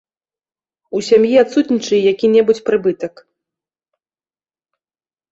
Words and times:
У 0.99 1.01
сям'і 1.07 1.33
адсутнічае 1.41 1.99
які-небудзь 2.13 2.61
прыбытак. 2.69 3.13